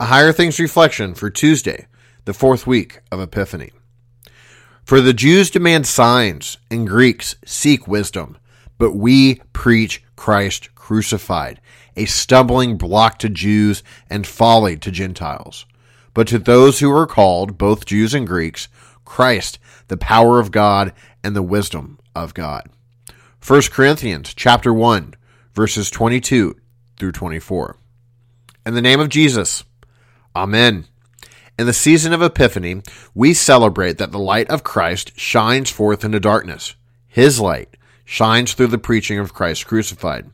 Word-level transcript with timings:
A 0.00 0.06
Higher 0.06 0.32
Things 0.32 0.58
reflection 0.58 1.12
for 1.12 1.28
Tuesday, 1.28 1.86
the 2.24 2.32
fourth 2.32 2.66
week 2.66 3.00
of 3.12 3.20
Epiphany. 3.20 3.70
For 4.82 4.98
the 5.02 5.12
Jews 5.12 5.50
demand 5.50 5.86
signs, 5.86 6.56
and 6.70 6.88
Greeks 6.88 7.36
seek 7.44 7.86
wisdom, 7.86 8.38
but 8.78 8.96
we 8.96 9.42
preach 9.52 10.02
Christ 10.16 10.74
crucified, 10.74 11.60
a 11.96 12.06
stumbling 12.06 12.78
block 12.78 13.18
to 13.18 13.28
Jews 13.28 13.82
and 14.08 14.26
folly 14.26 14.78
to 14.78 14.90
Gentiles. 14.90 15.66
But 16.14 16.28
to 16.28 16.38
those 16.38 16.80
who 16.80 16.90
are 16.90 17.06
called, 17.06 17.58
both 17.58 17.84
Jews 17.84 18.14
and 18.14 18.26
Greeks, 18.26 18.68
Christ, 19.04 19.58
the 19.88 19.98
power 19.98 20.40
of 20.40 20.50
God 20.50 20.94
and 21.22 21.36
the 21.36 21.42
wisdom 21.42 21.98
of 22.16 22.32
God. 22.32 22.70
1 23.46 23.62
Corinthians 23.70 24.32
chapter 24.32 24.72
1, 24.72 25.12
verses 25.52 25.90
22 25.90 26.56
through 26.96 27.12
24. 27.12 27.76
In 28.64 28.72
the 28.72 28.80
name 28.80 29.00
of 29.00 29.10
Jesus, 29.10 29.62
Amen. 30.34 30.86
In 31.58 31.66
the 31.66 31.72
season 31.72 32.12
of 32.12 32.22
Epiphany, 32.22 32.82
we 33.14 33.34
celebrate 33.34 33.98
that 33.98 34.12
the 34.12 34.18
light 34.18 34.48
of 34.48 34.64
Christ 34.64 35.12
shines 35.18 35.70
forth 35.70 36.04
into 36.04 36.20
darkness. 36.20 36.74
His 37.06 37.40
light 37.40 37.76
shines 38.04 38.54
through 38.54 38.68
the 38.68 38.78
preaching 38.78 39.18
of 39.18 39.34
Christ 39.34 39.66
crucified. 39.66 40.30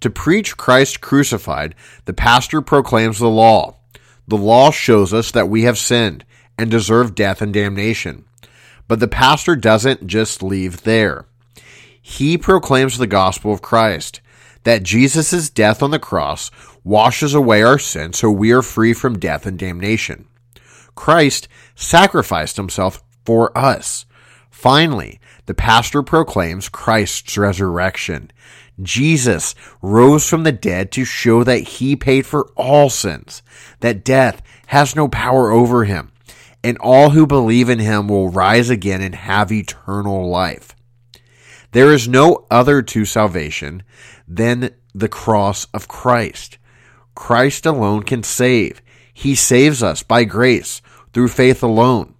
To 0.00 0.10
preach 0.10 0.56
Christ 0.56 1.00
crucified, 1.00 1.74
the 2.04 2.12
pastor 2.12 2.62
proclaims 2.62 3.18
the 3.18 3.28
law. 3.28 3.76
The 4.28 4.36
law 4.36 4.70
shows 4.70 5.12
us 5.12 5.30
that 5.32 5.48
we 5.48 5.62
have 5.62 5.76
sinned 5.76 6.24
and 6.56 6.70
deserve 6.70 7.14
death 7.14 7.42
and 7.42 7.52
damnation. 7.52 8.24
But 8.86 9.00
the 9.00 9.08
pastor 9.08 9.56
doesn't 9.56 10.06
just 10.06 10.42
leave 10.42 10.84
there. 10.84 11.26
He 12.00 12.38
proclaims 12.38 12.96
the 12.96 13.06
gospel 13.06 13.52
of 13.52 13.60
Christ, 13.60 14.20
that 14.68 14.82
Jesus' 14.82 15.48
death 15.48 15.82
on 15.82 15.92
the 15.92 15.98
cross 15.98 16.50
washes 16.84 17.32
away 17.32 17.62
our 17.62 17.78
sin 17.78 18.12
so 18.12 18.30
we 18.30 18.52
are 18.52 18.60
free 18.60 18.92
from 18.92 19.18
death 19.18 19.46
and 19.46 19.58
damnation. 19.58 20.28
Christ 20.94 21.48
sacrificed 21.74 22.58
himself 22.58 23.02
for 23.24 23.56
us. 23.56 24.04
Finally, 24.50 25.20
the 25.46 25.54
pastor 25.54 26.02
proclaims 26.02 26.68
Christ's 26.68 27.38
resurrection. 27.38 28.30
Jesus 28.82 29.54
rose 29.80 30.28
from 30.28 30.42
the 30.42 30.52
dead 30.52 30.92
to 30.92 31.04
show 31.06 31.42
that 31.44 31.60
he 31.60 31.96
paid 31.96 32.26
for 32.26 32.52
all 32.54 32.90
sins, 32.90 33.42
that 33.80 34.04
death 34.04 34.42
has 34.66 34.94
no 34.94 35.08
power 35.08 35.50
over 35.50 35.84
him, 35.84 36.12
and 36.62 36.76
all 36.82 37.08
who 37.08 37.26
believe 37.26 37.70
in 37.70 37.78
him 37.78 38.06
will 38.06 38.28
rise 38.28 38.68
again 38.68 39.00
and 39.00 39.14
have 39.14 39.50
eternal 39.50 40.28
life. 40.28 40.74
There 41.72 41.92
is 41.92 42.08
no 42.08 42.46
other 42.50 42.82
to 42.82 43.04
salvation 43.04 43.82
than 44.26 44.70
the 44.94 45.08
cross 45.08 45.66
of 45.74 45.88
Christ. 45.88 46.58
Christ 47.14 47.66
alone 47.66 48.04
can 48.04 48.22
save. 48.22 48.80
He 49.12 49.34
saves 49.34 49.82
us 49.82 50.02
by 50.02 50.24
grace 50.24 50.80
through 51.12 51.28
faith 51.28 51.62
alone. 51.62 52.14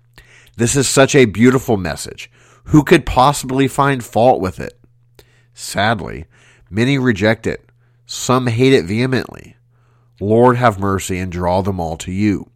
This 0.57 0.77
is 0.77 0.89
such 0.89 1.15
a 1.15 1.25
beautiful 1.25 1.77
message. 1.77 2.31
Who 2.65 2.83
could 2.83 3.07
possibly 3.07 3.69
find 3.69 4.05
fault 4.05 4.41
with 4.41 4.61
it? 4.61 4.79
Sadly, 5.55 6.27
many 6.69 6.99
reject 6.99 7.47
it. 7.47 7.71
Some 8.05 8.49
hate 8.49 8.73
it 8.73 8.85
vehemently. 8.85 9.57
Lord, 10.21 10.57
have 10.57 10.79
mercy 10.79 11.19
and 11.19 11.31
draw 11.31 11.63
them 11.63 11.81
all 11.81 11.97
to 11.99 12.13
you. 12.13 12.51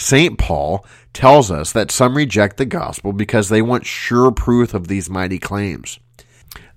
St. 0.00 0.38
Paul 0.38 0.86
tells 1.12 1.50
us 1.50 1.72
that 1.72 1.90
some 1.90 2.16
reject 2.16 2.56
the 2.56 2.64
gospel 2.64 3.12
because 3.12 3.48
they 3.48 3.60
want 3.60 3.84
sure 3.84 4.30
proof 4.30 4.72
of 4.72 4.86
these 4.86 5.10
mighty 5.10 5.40
claims. 5.40 5.98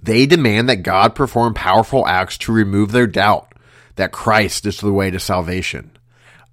They 0.01 0.25
demand 0.25 0.67
that 0.69 0.81
God 0.81 1.13
perform 1.13 1.53
powerful 1.53 2.07
acts 2.07 2.35
to 2.39 2.51
remove 2.51 2.91
their 2.91 3.05
doubt 3.05 3.53
that 3.95 4.11
Christ 4.11 4.65
is 4.65 4.79
the 4.79 4.91
way 4.91 5.11
to 5.11 5.19
salvation. 5.19 5.91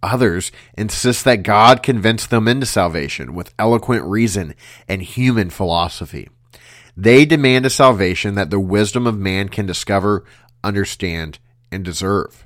Others 0.02 0.52
insist 0.77 1.24
that 1.24 1.42
God 1.42 1.83
convince 1.83 2.27
them 2.27 2.46
into 2.46 2.66
salvation 2.66 3.34
with 3.34 3.55
eloquent 3.58 4.05
reason 4.05 4.55
and 4.86 5.00
human 5.00 5.48
philosophy. 5.48 6.28
They 6.95 7.24
demand 7.24 7.64
a 7.64 7.70
salvation 7.70 8.34
that 8.34 8.51
the 8.51 8.61
wisdom 8.61 9.07
of 9.07 9.18
man 9.18 9.48
can 9.48 9.64
discover, 9.64 10.23
understand, 10.62 11.39
and 11.73 11.83
deserve. 11.83 12.45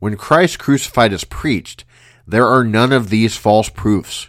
When 0.00 0.16
Christ 0.16 0.58
crucified 0.58 1.12
is 1.12 1.22
preached, 1.22 1.84
there 2.28 2.46
are 2.46 2.62
none 2.62 2.92
of 2.92 3.08
these 3.08 3.38
false 3.38 3.70
proofs. 3.70 4.28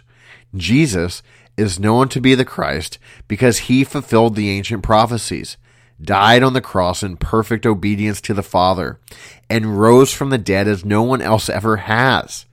Jesus 0.56 1.22
is 1.58 1.78
known 1.78 2.08
to 2.08 2.20
be 2.20 2.34
the 2.34 2.46
Christ 2.46 2.98
because 3.28 3.58
he 3.58 3.84
fulfilled 3.84 4.34
the 4.34 4.48
ancient 4.48 4.82
prophecies, 4.82 5.58
died 6.00 6.42
on 6.42 6.54
the 6.54 6.62
cross 6.62 7.02
in 7.02 7.18
perfect 7.18 7.66
obedience 7.66 8.22
to 8.22 8.32
the 8.32 8.42
Father, 8.42 8.98
and 9.50 9.78
rose 9.78 10.14
from 10.14 10.30
the 10.30 10.38
dead 10.38 10.66
as 10.66 10.82
no 10.82 11.02
one 11.02 11.20
else 11.20 11.50
ever 11.50 11.76
has. 11.76 12.46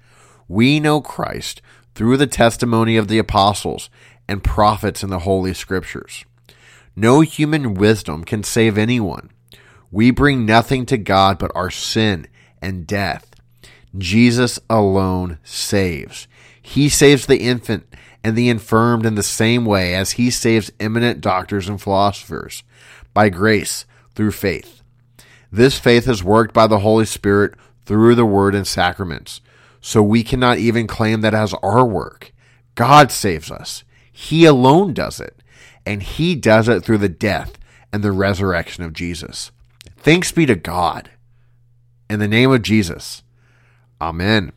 We 0.49 0.81
know 0.81 0.99
Christ 0.99 1.61
through 1.95 2.17
the 2.17 2.27
testimony 2.27 2.97
of 2.97 3.07
the 3.07 3.17
apostles 3.17 3.89
and 4.27 4.43
prophets 4.43 5.01
in 5.01 5.09
the 5.09 5.19
Holy 5.19 5.53
Scriptures. 5.53 6.25
No 6.93 7.21
human 7.21 7.73
wisdom 7.73 8.25
can 8.25 8.43
save 8.43 8.77
anyone. 8.77 9.31
We 9.91 10.11
bring 10.11 10.45
nothing 10.45 10.85
to 10.87 10.97
God 10.97 11.39
but 11.39 11.51
our 11.55 11.71
sin 11.71 12.27
and 12.61 12.85
death. 12.85 13.36
Jesus 13.95 14.59
alone 14.69 15.37
saves. 15.43 16.27
He 16.61 16.89
saves 16.89 17.25
the 17.25 17.39
infant 17.39 17.85
and 18.23 18.35
the 18.35 18.49
infirmed 18.49 19.05
in 19.05 19.15
the 19.15 19.23
same 19.23 19.65
way 19.65 19.95
as 19.95 20.13
he 20.13 20.29
saves 20.29 20.71
eminent 20.79 21.21
doctors 21.21 21.69
and 21.69 21.81
philosophers, 21.81 22.63
by 23.13 23.29
grace 23.29 23.85
through 24.15 24.31
faith. 24.31 24.81
This 25.51 25.79
faith 25.79 26.07
is 26.07 26.23
worked 26.23 26.53
by 26.53 26.67
the 26.67 26.79
Holy 26.79 27.05
Spirit 27.05 27.53
through 27.85 28.15
the 28.15 28.25
Word 28.25 28.53
and 28.53 28.67
sacraments, 28.67 29.39
so 29.79 30.03
we 30.03 30.23
cannot 30.23 30.57
even 30.57 30.87
claim 30.87 31.21
that 31.21 31.33
as 31.33 31.53
our 31.63 31.85
work. 31.85 32.33
God 32.75 33.11
saves 33.11 33.49
us. 33.49 33.83
He 34.11 34.45
alone 34.45 34.93
does 34.93 35.19
it, 35.19 35.41
and 35.85 36.03
He 36.03 36.35
does 36.35 36.67
it 36.67 36.83
through 36.83 36.97
the 36.97 37.09
death 37.09 37.57
and 37.93 38.03
the 38.03 38.11
resurrection 38.11 38.83
of 38.83 38.93
Jesus. 38.93 39.51
Thanks 39.95 40.31
be 40.31 40.45
to 40.45 40.55
God. 40.55 41.09
In 42.09 42.19
the 42.19 42.27
name 42.27 42.51
of 42.51 42.61
Jesus. 42.61 43.23
Amen. 43.99 44.51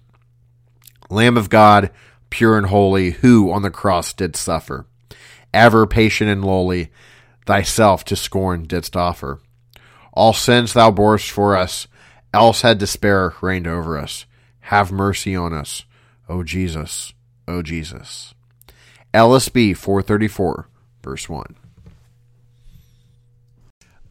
Lamb 1.08 1.36
of 1.36 1.48
God, 1.50 1.90
pure 2.28 2.56
and 2.56 2.66
holy, 2.66 3.12
who 3.12 3.50
on 3.50 3.62
the 3.62 3.70
cross 3.70 4.12
did 4.12 4.36
suffer, 4.36 4.86
ever 5.52 5.86
patient 5.86 6.30
and 6.30 6.44
lowly, 6.44 6.90
thyself 7.46 8.04
to 8.04 8.16
scorn 8.16 8.64
didst 8.64 8.96
offer. 8.96 9.40
All 10.12 10.32
sins 10.32 10.72
thou 10.72 10.90
borest 10.90 11.30
for 11.30 11.56
us, 11.56 11.88
else 12.32 12.62
had 12.62 12.78
despair 12.78 13.34
reigned 13.40 13.66
over 13.66 13.98
us. 13.98 14.26
Have 14.64 14.92
mercy 14.92 15.34
on 15.34 15.52
us, 15.52 15.84
O 16.28 16.42
Jesus, 16.42 17.12
O 17.48 17.62
Jesus. 17.62 18.34
LSB 19.12 19.76
434, 19.76 20.68
verse 21.02 21.28
1. 21.28 21.56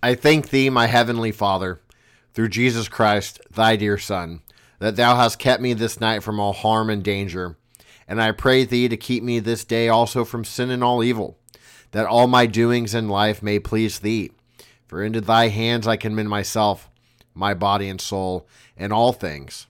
I 0.02 0.16
thank 0.16 0.50
thee, 0.50 0.70
my 0.70 0.88
heavenly 0.88 1.32
Father, 1.32 1.82
through 2.34 2.50
Jesus 2.50 2.88
Christ, 2.88 3.40
thy 3.52 3.76
dear 3.76 3.98
Son 3.98 4.42
that 4.80 4.96
thou 4.96 5.16
hast 5.16 5.40
kept 5.40 5.62
me 5.62 5.74
this 5.74 6.00
night 6.00 6.24
from 6.24 6.40
all 6.40 6.54
harm 6.54 6.90
and 6.90 7.04
danger. 7.04 7.58
And 8.08 8.22
I 8.22 8.32
pray 8.32 8.64
thee 8.64 8.88
to 8.88 8.98
keep 8.98 9.24
me 9.24 9.40
this 9.40 9.64
day 9.64 9.88
also 9.88 10.26
from 10.26 10.44
sin 10.44 10.72
and 10.72 10.84
all 10.84 11.04
evil, 11.04 11.38
that 11.92 12.08
all 12.08 12.28
my 12.28 12.46
doings 12.48 12.96
in 12.96 13.08
life 13.08 13.44
may 13.44 13.60
please 13.60 14.00
thee. 14.00 14.32
For 14.88 15.04
into 15.04 15.22
thy 15.22 15.50
hands 15.50 15.88
I 15.88 15.98
commend 15.98 16.30
myself, 16.30 16.90
my 17.36 17.54
body 17.54 17.88
and 17.88 18.02
soul, 18.02 18.48
and 18.76 18.92
all 18.92 19.14
things. 19.14 19.68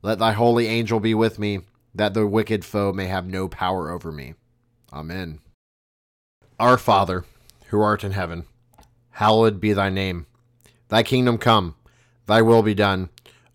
Let 0.00 0.18
thy 0.18 0.32
holy 0.32 0.66
angel 0.66 1.00
be 1.00 1.12
with 1.12 1.38
me, 1.38 1.60
that 1.94 2.14
the 2.14 2.26
wicked 2.26 2.64
foe 2.64 2.92
may 2.92 3.06
have 3.06 3.26
no 3.26 3.48
power 3.48 3.90
over 3.90 4.10
me. 4.10 4.34
Amen. 4.92 5.40
Our 6.58 6.78
Father, 6.78 7.24
who 7.66 7.80
art 7.80 8.02
in 8.02 8.12
heaven, 8.12 8.44
hallowed 9.10 9.60
be 9.60 9.72
thy 9.72 9.90
name. 9.90 10.26
Thy 10.88 11.02
kingdom 11.02 11.36
come, 11.36 11.74
thy 12.26 12.40
will 12.40 12.62
be 12.62 12.74
done 12.74 13.10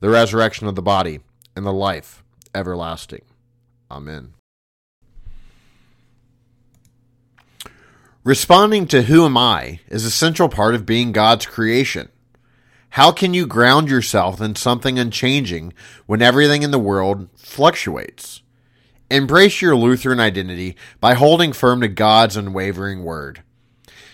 the 0.00 0.08
resurrection 0.08 0.66
of 0.66 0.74
the 0.74 0.82
body, 0.82 1.20
and 1.56 1.66
the 1.66 1.72
life 1.72 2.22
everlasting. 2.54 3.22
Amen. 3.90 4.34
Responding 8.24 8.86
to 8.88 9.02
who 9.02 9.24
am 9.24 9.36
I 9.36 9.80
is 9.88 10.04
a 10.04 10.10
central 10.10 10.48
part 10.48 10.74
of 10.74 10.84
being 10.84 11.12
God's 11.12 11.46
creation. 11.46 12.10
How 12.90 13.12
can 13.12 13.32
you 13.32 13.46
ground 13.46 13.88
yourself 13.88 14.40
in 14.40 14.54
something 14.54 14.98
unchanging 14.98 15.72
when 16.06 16.22
everything 16.22 16.62
in 16.62 16.70
the 16.70 16.78
world 16.78 17.28
fluctuates? 17.36 18.42
Embrace 19.10 19.62
your 19.62 19.74
Lutheran 19.74 20.20
identity 20.20 20.76
by 21.00 21.14
holding 21.14 21.52
firm 21.52 21.80
to 21.80 21.88
God's 21.88 22.36
unwavering 22.36 23.02
word. 23.02 23.42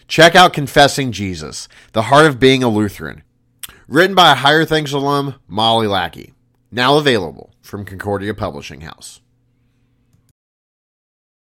Check 0.07 0.35
out 0.37 0.53
Confessing 0.53 1.11
Jesus, 1.11 1.69
the 1.93 2.03
heart 2.03 2.27
of 2.27 2.39
being 2.39 2.63
a 2.63 2.69
Lutheran, 2.69 3.23
written 3.89 4.15
by 4.15 4.33
a 4.33 4.37
Higher 4.37 4.65
Things 4.65 4.93
alum, 4.93 5.35
Molly 5.47 5.87
Lackey, 5.87 6.33
now 6.71 6.97
available 6.97 7.55
from 7.61 7.85
Concordia 7.85 8.35
Publishing 8.35 8.81
House. 8.83 9.21